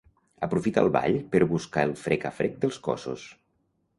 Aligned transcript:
Aprofita 0.45 0.83
el 0.85 0.89
ball 0.95 1.17
per 1.35 1.41
buscar 1.51 1.85
el 1.89 1.95
frec 2.05 2.27
a 2.29 2.31
frec 2.39 2.57
dels 2.65 2.83
cossos. 2.89 3.27